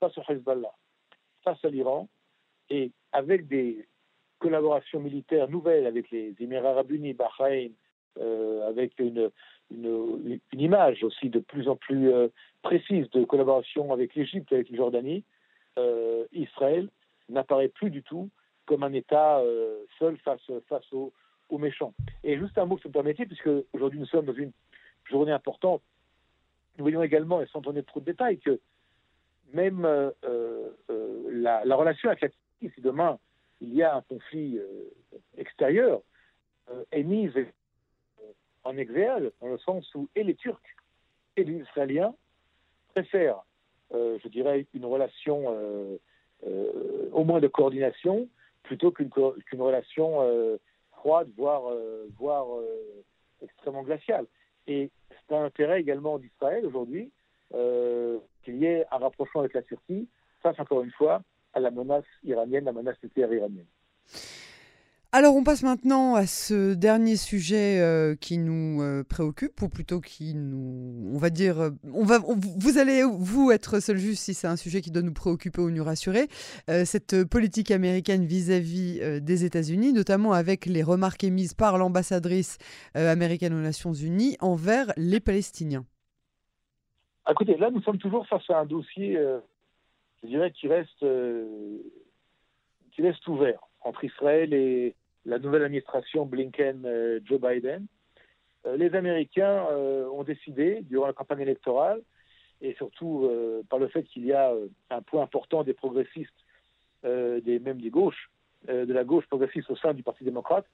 face 0.00 0.16
au 0.18 0.22
Hezbollah, 0.28 0.74
face 1.44 1.64
à 1.64 1.68
l'Iran, 1.68 2.08
et 2.68 2.90
avec 3.12 3.46
des 3.46 3.86
collaboration 4.38 5.00
militaire 5.00 5.48
nouvelle 5.48 5.86
avec 5.86 6.10
les 6.10 6.34
Émirats 6.40 6.70
arabes 6.70 6.92
unis, 6.92 7.14
Bahreïn, 7.14 7.72
euh, 8.18 8.68
avec 8.68 8.98
une, 8.98 9.30
une, 9.70 10.40
image 10.52 11.04
aussi 11.04 11.28
de 11.28 11.38
plus 11.38 11.68
en 11.68 11.76
plus 11.76 12.12
euh, 12.12 12.28
précise 12.62 13.08
de 13.10 13.24
collaboration 13.24 13.92
avec 13.92 14.14
l'Égypte, 14.14 14.52
avec 14.52 14.70
la 14.70 14.76
Jordanie, 14.76 15.18
euh, 15.18 15.35
Israël 16.32 16.88
n'apparaît 17.28 17.68
plus 17.68 17.90
du 17.90 18.02
tout 18.02 18.30
comme 18.64 18.82
un 18.82 18.92
État 18.92 19.40
seul 19.98 20.16
face, 20.18 20.40
aux, 20.92 21.12
méchants. 21.58 21.94
Et 22.24 22.38
juste 22.38 22.58
un 22.58 22.66
mot, 22.66 22.76
si 22.78 22.84
vous 22.84 22.88
me 22.88 22.94
permettez, 22.94 23.26
puisque 23.26 23.50
aujourd'hui 23.72 24.00
nous 24.00 24.06
sommes 24.06 24.26
dans 24.26 24.34
une 24.34 24.52
journée 25.04 25.32
importante, 25.32 25.82
nous 26.76 26.84
voyons 26.84 27.02
également, 27.02 27.40
et 27.40 27.46
sans 27.46 27.60
donner 27.60 27.82
trop 27.82 28.00
de 28.00 28.06
détails, 28.06 28.38
que 28.38 28.60
même 29.52 29.82
la, 31.30 31.64
la, 31.64 31.76
relation 31.76 32.08
avec 32.08 32.22
la 32.22 32.28
si 32.60 32.80
demain 32.80 33.18
il 33.60 33.74
y 33.74 33.82
a 33.82 33.96
un 33.96 34.02
conflit 34.02 34.58
euh, 34.58 34.90
extérieur, 35.36 36.02
euh, 36.70 36.84
est 36.92 37.02
mise 37.02 37.32
en 38.64 38.76
exergue, 38.76 39.30
dans 39.40 39.48
le 39.48 39.58
sens 39.58 39.94
où 39.94 40.08
et 40.14 40.24
les 40.24 40.34
Turcs 40.34 40.60
et 41.36 41.44
les 41.44 41.60
Israéliens 41.60 42.14
préfèrent, 42.88 43.38
euh, 43.38 43.55
je 43.92 44.28
dirais, 44.28 44.66
une 44.74 44.84
relation 44.84 45.98
au 47.12 47.24
moins 47.24 47.40
de 47.40 47.48
coordination 47.48 48.28
plutôt 48.62 48.90
qu'une 48.90 49.10
relation 49.58 50.58
froide, 50.92 51.28
voire, 51.36 51.62
voire 52.18 52.46
extrêmement 53.42 53.82
glaciale. 53.82 54.26
Et 54.66 54.90
c'est 55.10 55.34
un 55.34 55.44
intérêt 55.44 55.80
également 55.80 56.18
d'Israël 56.18 56.66
aujourd'hui 56.66 57.10
qu'il 57.50 58.56
y 58.56 58.64
ait 58.64 58.84
un 58.90 58.98
rapprochement 58.98 59.40
avec 59.40 59.54
la 59.54 59.62
Turquie 59.62 60.08
face, 60.42 60.58
encore 60.58 60.82
une 60.82 60.90
fois, 60.92 61.22
à 61.54 61.60
la 61.60 61.70
menace 61.70 62.04
iranienne, 62.24 62.64
la 62.64 62.72
menace 62.72 62.96
nucléaire 63.02 63.32
iranienne. 63.32 63.66
Alors 65.12 65.36
on 65.36 65.44
passe 65.44 65.62
maintenant 65.62 66.14
à 66.14 66.26
ce 66.26 66.74
dernier 66.74 67.16
sujet 67.16 67.80
euh, 67.80 68.16
qui 68.16 68.38
nous 68.38 68.82
euh, 68.82 69.04
préoccupe, 69.04 69.62
ou 69.62 69.68
plutôt 69.68 70.00
qui 70.00 70.34
nous, 70.34 71.12
on 71.14 71.16
va 71.16 71.30
dire, 71.30 71.60
euh, 71.60 71.70
on 71.94 72.04
va, 72.04 72.18
vous 72.18 72.78
allez 72.78 73.02
vous 73.04 73.52
être 73.52 73.80
seul 73.80 73.98
juste 73.98 74.24
si 74.24 74.34
c'est 74.34 74.48
un 74.48 74.56
sujet 74.56 74.80
qui 74.80 74.90
doit 74.90 75.02
nous 75.02 75.14
préoccuper 75.14 75.60
ou 75.60 75.70
nous 75.70 75.84
rassurer. 75.84 76.26
cette 76.84 77.24
politique 77.24 77.70
américaine 77.70 78.24
vis-à-vis 78.24 79.20
des 79.20 79.44
États-Unis, 79.44 79.92
notamment 79.92 80.32
avec 80.32 80.66
les 80.66 80.82
remarques 80.82 81.24
émises 81.24 81.54
par 81.54 81.78
l'ambassadrice 81.78 82.58
américaine 82.94 83.54
aux 83.54 83.60
Nations 83.60 83.92
Unies 83.92 84.36
envers 84.40 84.92
les 84.96 85.20
Palestiniens. 85.20 85.86
Écoutez, 87.30 87.56
là 87.56 87.70
nous 87.70 87.82
sommes 87.82 87.98
toujours 87.98 88.26
face 88.26 88.48
à 88.50 88.58
un 88.58 88.66
dossier 88.66 89.18
je 90.22 90.28
dirais, 90.28 90.50
qui 90.50 90.68
reste, 90.68 91.04
qui 92.92 93.02
reste 93.02 93.26
ouvert 93.28 93.60
entre 93.86 94.04
Israël 94.04 94.52
et 94.52 94.94
la 95.24 95.38
nouvelle 95.38 95.62
administration 95.62 96.26
Blinken-Joe 96.26 97.40
euh, 97.42 97.54
Biden. 97.54 97.86
Euh, 98.66 98.76
les 98.76 98.94
Américains 98.94 99.64
ont 100.12 100.24
décidé, 100.24 100.82
durant 100.82 101.06
la 101.06 101.12
campagne 101.12 101.40
électorale, 101.40 102.02
et 102.62 102.74
surtout 102.74 103.30
par 103.68 103.78
le 103.78 103.86
fait 103.88 104.04
qu'il 104.04 104.24
y 104.24 104.32
a 104.32 104.50
un 104.88 105.02
point 105.02 105.22
important 105.22 105.62
des 105.62 105.74
progressistes, 105.74 106.32
des, 107.04 107.60
même 107.62 107.82
des 107.82 107.90
gauches, 107.90 108.30
de 108.66 108.90
la 108.94 109.04
gauche 109.04 109.26
progressiste 109.26 109.70
au 109.70 109.76
sein 109.76 109.92
du 109.92 110.02
Parti 110.02 110.24
démocrate, 110.24 110.64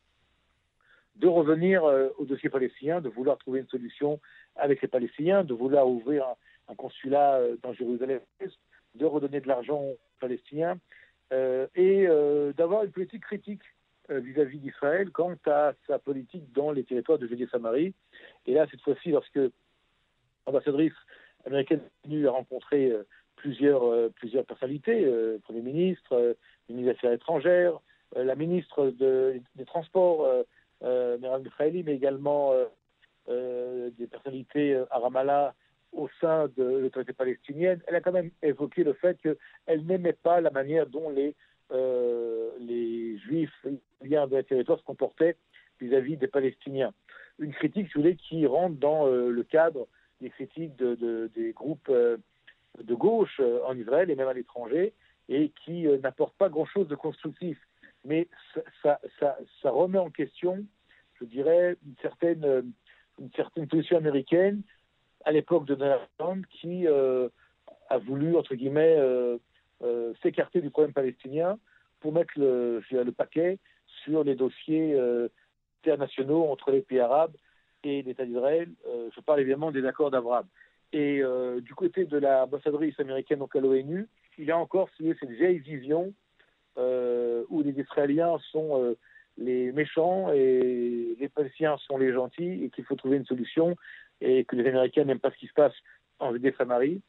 de 1.17 1.27
revenir 1.27 1.83
au 2.19 2.25
dossier 2.25 2.51
palestinien, 2.51 3.01
de 3.01 3.09
vouloir 3.09 3.37
trouver 3.37 3.59
une 3.59 3.67
solution 3.67 4.21
avec 4.55 4.81
les 4.81 4.87
Palestiniens, 4.87 5.43
de 5.43 5.55
vouloir 5.55 5.89
ouvrir 5.89 6.25
un, 6.69 6.75
consulat 6.77 7.41
dans 7.65 7.73
Jérusalem 7.73 8.21
de 8.95 9.05
redonner 9.05 9.41
de 9.41 9.49
l'argent 9.49 9.81
aux 9.81 9.99
Palestiniens 10.21 10.73
euh, 10.73 11.02
et 11.75 12.07
euh, 12.07 12.53
d'avoir 12.53 12.85
une 12.85 12.91
politique 12.91 13.23
critique 13.23 13.63
euh, 14.11 14.21
vis-à-vis 14.21 14.59
d'Israël 14.59 15.11
quant 15.11 15.35
à 15.47 15.73
sa 15.87 15.99
politique 15.99 16.53
dans 16.53 16.73
les 16.73 16.85
territoires 16.85 17.19
de 17.19 17.27
Judée-Samarie. 17.27 17.95
Et 18.47 18.55
là, 18.55 18.67
cette 18.71 18.83
fois-ci, 18.83 19.11
lorsque 19.11 19.41
l'ambassadrice 20.47 20.93
américaine 21.47 21.81
est 21.81 22.09
venue 22.09 22.29
à 22.29 22.33
rencontrer 22.33 22.93
plusieurs, 23.37 24.11
plusieurs 24.13 24.45
personnalités, 24.45 25.07
Premier 25.45 25.61
ministre, 25.61 26.37
ministre 26.69 26.93
des 26.93 26.99
Affaires 26.99 27.13
étrangères, 27.13 27.81
la 28.15 28.35
ministre 28.35 28.93
des 28.99 29.65
Transports, 29.67 30.27
euh, 30.83 31.39
Mikhaïli, 31.39 31.83
mais 31.85 31.95
également 31.95 32.53
des 33.29 34.07
personnalités 34.11 34.83
à 34.91 34.99
Ramallah 34.99 35.55
au 35.93 36.09
sein 36.21 36.49
de 36.57 36.63
l'autorité 36.63 37.13
palestinienne, 37.13 37.81
elle 37.87 37.95
a 37.95 38.01
quand 38.01 38.13
même 38.13 38.31
évoqué 38.43 38.83
le 38.83 38.95
fait 38.95 39.19
qu'elle 39.21 39.87
n'aimait 39.87 40.15
pas 40.15 40.41
la 40.41 40.51
manière 40.51 40.87
dont 40.87 41.11
les, 41.11 41.35
euh, 41.71 42.51
les 42.61 43.19
juifs 43.19 43.67
liens 44.03 44.27
de 44.27 44.37
la 44.37 44.43
territoire 44.43 44.79
se 44.79 44.85
comportaient 44.85 45.37
vis-à-vis 45.81 46.17
des 46.17 46.29
Palestiniens. 46.29 46.93
Une 47.39 47.53
critique, 47.53 47.89
si 47.89 47.95
vous 47.95 48.03
voulez, 48.03 48.17
qui 48.17 48.47
rentre 48.47 48.77
dans 48.77 49.07
euh, 49.07 49.31
le 49.31 49.43
cadre 49.43 49.87
des 50.21 50.31
critiques 50.31 50.77
de, 50.77 51.31
des 51.35 51.53
groupes 51.53 51.89
euh, 51.89 52.17
de 52.83 52.95
gauche 52.95 53.41
en 53.67 53.77
Israël 53.77 54.11
et 54.11 54.15
même 54.15 54.29
à 54.29 54.33
l'étranger, 54.33 54.95
et 55.29 55.53
qui 55.65 55.87
n'apporte 56.03 56.35
pas 56.37 56.49
grand-chose 56.49 56.89
de 56.89 56.95
constructif. 56.95 57.59
Mais 58.05 58.29
ça, 58.83 58.99
ça, 59.21 59.39
ça, 59.61 59.71
remet 59.71 59.99
en 59.99 60.11
question, 60.11 60.65
je 61.21 61.27
dirais, 61.27 61.77
une 61.87 61.95
certaine, 62.01 62.73
une 63.21 63.31
certaine 63.37 63.69
position 63.69 63.99
américaine 63.99 64.63
à 65.25 65.33
l'époque 65.33 65.67
de 65.67 65.75
Donald 65.75 66.03
Trump 66.19 66.45
qui 66.51 66.87
euh, 66.87 67.29
a 67.89 67.99
voulu, 67.99 68.37
entre 68.37 68.55
guillemets, 68.55 68.97
euh, 68.99 69.39
euh, 69.83 70.13
s'écarter 70.23 70.61
du 70.61 70.71
problème 70.71 70.93
palestinien 70.93 71.59
pour 72.01 72.13
mettre 72.13 72.33
le, 72.37 72.83
le 72.91 73.13
paquet 73.13 73.59
sur 74.05 74.25
les 74.25 74.35
dossiers 74.35 74.99
internationaux 75.85 76.47
entre 76.47 76.73
les 76.73 76.81
pays 76.81 76.99
arabes 76.99 77.37
et 77.85 78.03
l'État 78.03 78.25
d'Israël. 78.25 78.69
je 79.15 79.21
parle 79.21 79.41
évidemment 79.41 79.71
des 79.71 79.87
accords 79.87 80.11
d'Abraham. 80.11 80.47
Et 80.93 81.23
du 81.61 81.75
côté 81.77 82.05
de 82.05 82.19
l'ambassadrice 82.19 82.99
américaine 82.99 83.39
donc 83.39 83.55
à 83.55 83.61
l'ONU, 83.61 84.09
il 84.39 84.47
y 84.47 84.51
a 84.51 84.59
encore 84.59 84.89
cette 84.99 85.31
vieille 85.31 85.59
vision 85.59 86.13
où 86.77 87.63
les 87.63 87.79
Israéliens 87.79 88.37
sont 88.51 88.97
les 89.39 89.71
méchants 89.71 90.33
et 90.33 91.17
les 91.21 91.29
Palestiniens 91.29 91.77
sont 91.87 91.99
les 91.99 92.13
gentils 92.13 92.65
et 92.65 92.71
qu'il 92.71 92.85
faut 92.85 92.97
trouver 92.97 93.19
une 93.19 93.27
solution 93.27 93.77
et 94.23 94.45
que 94.45 94.57
les 94.57 94.69
Américains 94.69 95.05
n'aiment 95.05 95.19
pas 95.19 95.33
ce 95.33 95.37
qui 95.37 95.49
se 95.49 95.53
passe 95.53 95.75
en 96.21 96.33
Judée-Samarie. 96.33 97.03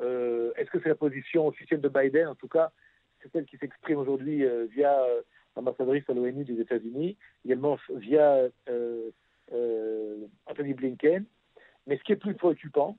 Euh, 0.00 0.52
Est-ce 0.56 0.70
que 0.70 0.78
c'est 0.80 0.88
la 0.88 0.94
position 0.94 1.46
officielle 1.46 1.80
de 1.80 1.88
Biden? 1.88 2.28
En 2.28 2.34
tout 2.34 2.48
cas, 2.48 2.70
c'est 3.20 3.30
celle 3.32 3.44
qui 3.44 3.58
s'exprime 3.58 3.98
aujourd'hui 3.98 4.44
euh, 4.44 4.66
via 4.70 5.02
euh, 5.02 5.22
l'ambassadrice 5.56 6.08
à 6.08 6.14
l'ONU 6.14 6.44
des 6.44 6.60
États-Unis, 6.60 7.16
également 7.44 7.78
via 7.90 8.48
Anthony 10.46 10.74
Blinken. 10.74 11.24
Mais 11.86 11.98
ce 11.98 12.02
qui 12.04 12.12
est 12.12 12.16
plus 12.16 12.34
préoccupant, 12.34 12.96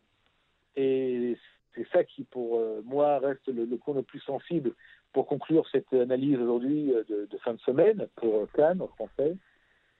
et 0.75 1.37
c'est 1.73 1.87
ça 1.89 2.03
qui, 2.03 2.23
pour 2.23 2.61
moi, 2.85 3.19
reste 3.19 3.47
le, 3.47 3.65
point 3.77 3.95
le 3.95 4.03
plus 4.03 4.19
sensible 4.19 4.73
pour 5.11 5.27
conclure 5.27 5.67
cette 5.69 5.91
analyse 5.93 6.37
aujourd'hui 6.39 6.93
de, 7.09 7.27
de, 7.29 7.37
fin 7.39 7.53
de 7.53 7.59
semaine 7.59 8.07
pour 8.15 8.49
Cannes 8.51 8.81
en 8.81 8.87
français, 8.87 9.35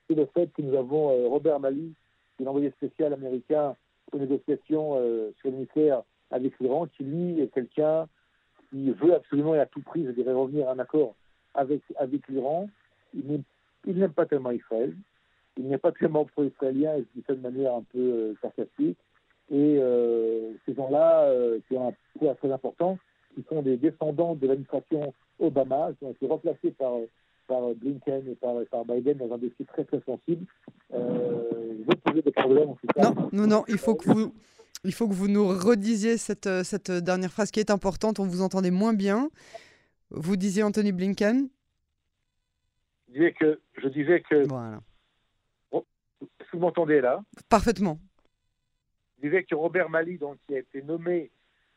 c'est 0.08 0.16
le 0.16 0.26
fait 0.28 0.52
que 0.54 0.62
nous 0.62 0.78
avons 0.78 1.30
Robert 1.30 1.60
Mali 1.60 1.94
l'envoyé 2.44 2.72
spécial 2.72 3.14
américain 3.14 3.76
aux 4.12 4.18
négociations 4.18 4.96
euh, 4.98 5.32
sur 5.40 5.52
le 5.52 5.58
nucléaire 5.58 6.04
avec 6.32 6.54
l'Iran, 6.60 6.88
qui 6.88 7.04
lui 7.04 7.40
est 7.40 7.48
quelqu'un 7.54 8.08
qui 8.70 8.92
veut 8.92 9.14
absolument 9.14 9.56
et 9.56 9.60
à 9.60 9.66
tout 9.66 9.82
prix, 9.82 10.06
je 10.06 10.12
dirais, 10.12 10.34
revenir 10.34 10.68
à 10.68 10.74
un 10.74 10.80
accord 10.80 11.16
avec, 11.54 11.82
l'Iran. 12.28 12.70
Il 13.14 13.44
n'aime 13.86 14.12
pas 14.12 14.26
tellement 14.26 14.52
Israël. 14.52 14.94
Il 15.58 15.68
n'est 15.68 15.78
pas 15.78 15.94
tellement 15.94 16.26
pro-israélien, 16.26 16.98
et 16.98 17.34
de 17.34 17.40
manière 17.40 17.76
un 17.76 17.84
peu 17.94 18.00
euh, 18.00 18.34
sarcastique. 18.42 18.98
Et 19.50 19.78
euh, 19.80 20.52
ces 20.66 20.74
gens-là, 20.74 21.32
qui 21.68 21.78
ont 21.78 21.90
un 21.90 21.94
poids 22.20 22.36
très 22.36 22.52
important, 22.52 22.98
qui 23.36 23.46
sont 23.48 23.62
des 23.62 23.78
descendants 23.78 24.36
de 24.36 24.48
l'administration 24.48 25.14
Obama, 25.40 25.92
qui 25.98 26.06
ont 26.06 26.12
été 26.12 26.28
remplacés 26.28 26.72
par 26.72 26.94
par 27.48 27.74
Blinken 27.76 28.28
et 28.28 28.36
par, 28.36 28.56
par, 28.72 28.86
Biden 28.86 29.18
dans 29.18 29.34
un 29.34 29.38
dossier 29.38 29.66
très 29.66 29.84
très 29.86 30.02
sensible. 30.06 30.46
Euh, 30.94 31.84
vous 31.86 31.96
poser 32.04 32.22
des 32.22 32.32
problèmes 32.32 32.70
en 32.70 32.76
tout 32.76 32.88
cas. 32.88 33.12
Non, 33.12 33.30
non, 33.32 33.48
non, 33.48 33.64
il 33.68 33.78
faut 33.78 33.96
que 33.96 34.10
vous, 34.10 34.34
il 34.84 34.94
faut 34.94 35.08
que 35.08 35.14
vous 35.14 35.28
nous 35.28 35.48
redisiez 35.48 36.18
cette, 36.18 36.50
cette 36.64 36.92
dernière 36.92 37.32
phrase 37.32 37.52
qui 37.52 37.60
est 37.60 37.72
importante. 37.72 38.20
On 38.20 38.26
vous 38.26 38.42
entendait 38.42 38.72
moins 38.72 38.94
bien. 38.94 39.30
Vous 40.12 40.36
disiez 40.36 40.64
Anthony 40.64 40.92
Blinken? 40.92 41.50
Je 43.08 43.14
disais 43.14 43.34
que. 43.34 43.60
Je 43.82 43.88
disais 43.88 44.22
que 44.22 44.48
voilà. 44.48 44.80
vous 45.72 46.60
m'entendez 46.60 47.02
là? 47.02 47.22
Parfaitement. 47.50 48.00
Je 49.18 49.28
disais 49.28 49.44
que 49.44 49.56
Robert 49.56 49.90
Mali, 49.90 50.18
donc, 50.18 50.38
qui 50.48 50.56
a 50.56 50.60
été 50.60 50.82
nommé 50.82 51.32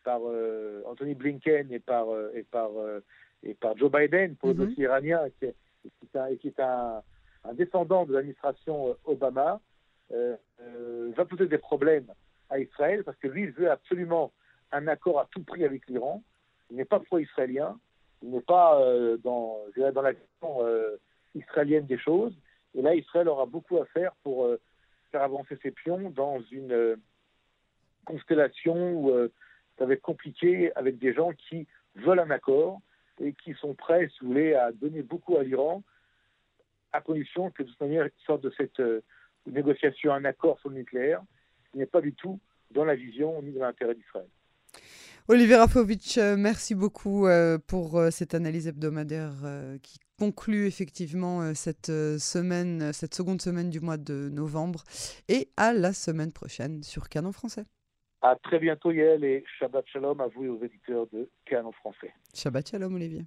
par 0.05 0.21
euh, 0.25 0.83
Anthony 0.87 1.15
Blinken 1.15 1.73
et 1.73 1.79
par, 1.79 2.11
euh, 2.11 2.31
et 2.35 2.43
par 2.43 2.71
euh, 2.77 3.01
et 3.43 3.55
par 3.55 3.77
Joe 3.77 3.91
Biden 3.91 4.37
pour 4.37 4.51
le 4.51 4.55
mhm. 4.55 4.67
dossier 4.67 4.85
iranien, 4.85 5.21
qui 5.39 5.47
est, 5.47 5.55
qui 6.41 6.49
est, 6.49 6.61
un, 6.61 7.03
un, 7.45 7.55
descendant 7.55 8.05
de 8.05 8.13
l'administration 8.13 8.89
euh, 8.89 8.95
Obama, 9.05 9.61
euh, 10.13 10.37
euh, 10.61 11.13
va 11.17 11.25
poser 11.27 11.47
des 11.47 11.59
problèmes 11.59 12.11
à 12.49 12.59
Israël 12.59 13.05
parce 13.05 13.17
que 13.19 13.29
lui, 13.29 13.43
il 13.45 13.51
veut 13.51 13.71
absolument 13.71 14.33
un 14.73 14.87
accord 14.89 15.21
à 15.21 15.29
tout 15.31 15.43
prix 15.43 15.65
avec 15.65 15.87
l'Iran. 15.87 16.23
Il 16.71 16.77
n'est 16.77 16.85
pas 16.85 17.01
pro-israélien, 17.01 17.79
il 18.23 18.31
n'est 18.31 18.41
pas 18.41 18.81
euh, 18.81 19.19
dans, 19.19 19.65
dans 19.77 20.03
la 20.03 20.13
vision 20.13 20.61
israélienne 21.35 21.87
des 21.87 21.99
choses. 21.99 22.35
Et 22.75 22.83
là, 22.83 22.95
Israël 22.95 23.29
aura 23.29 23.47
beaucoup 23.47 23.79
à 23.79 23.87
faire 23.87 24.13
pour 24.23 24.49
faire 25.11 25.23
avancer 25.23 25.59
ses 25.63 25.71
pions 25.71 26.11
dans 26.11 26.41
une 26.51 26.97
constellation 28.05 28.93
où 28.93 29.29
ça 29.79 29.87
va 29.87 29.93
être 29.95 30.03
compliqué 30.03 30.75
avec 30.75 30.99
des 30.99 31.15
gens 31.15 31.33
qui 31.33 31.67
veulent 31.95 32.21
un 32.21 32.31
accord, 32.31 32.81
et 33.21 33.33
qui 33.33 33.55
sont 33.55 33.75
prêts, 33.75 34.09
si 34.09 34.21
vous 34.21 34.29
voulez, 34.29 34.55
à 34.55 34.73
donner 34.73 35.03
beaucoup 35.03 35.37
à 35.37 35.43
l'Iran, 35.43 35.83
à 36.93 37.01
condition 37.01 37.51
que 37.51 37.63
de 37.63 37.69
toute 37.69 37.81
manière, 37.81 38.07
il 38.07 38.25
sorte 38.25 38.43
de 38.43 38.53
cette 38.57 38.81
euh, 38.81 39.03
négociation 39.47 40.13
un 40.13 40.25
accord 40.25 40.59
sur 40.61 40.71
le 40.71 40.77
nucléaire, 40.77 41.23
qui 41.71 41.79
n'est 41.79 41.87
pas 41.87 42.01
du 42.01 42.15
tout 42.15 42.41
dans 42.71 42.85
la 42.85 42.95
vision 42.95 43.43
ni 43.43 43.53
dans 43.53 43.63
l'intérêt 43.63 43.95
d'Israël. 43.95 44.29
Olivier 45.29 45.57
Rafovitch, 45.57 46.17
euh, 46.17 46.37
merci 46.39 46.75
beaucoup 46.75 47.27
euh, 47.27 47.59
pour 47.59 48.01
cette 48.11 48.35
analyse 48.35 48.67
hebdomadaire 48.67 49.33
qui 49.83 49.99
conclut 50.19 50.67
effectivement 50.67 51.55
cette 51.55 51.87
semaine, 52.19 52.93
cette 52.93 53.15
seconde 53.15 53.41
semaine 53.43 53.71
du 53.71 53.81
mois 53.81 53.99
de 53.99 54.31
novembre. 54.33 54.85
Et 55.29 55.51
à 55.57 55.73
la 55.73 55.93
semaine 55.93 56.33
prochaine 56.33 56.83
sur 56.83 57.09
Canon 57.09 57.33
Français. 57.33 57.65
À 58.21 58.35
très 58.37 58.59
bientôt, 58.59 58.91
Yael, 58.91 59.25
et 59.25 59.45
Shabbat 59.59 59.87
Shalom 59.87 60.21
à 60.21 60.27
vous 60.27 60.45
et 60.45 60.49
aux 60.49 60.63
éditeurs 60.63 61.07
de 61.13 61.31
Canon 61.45 61.73
Français. 61.73 62.13
Shabbat 62.35 62.69
Shalom, 62.69 62.95
Olivier. 62.95 63.23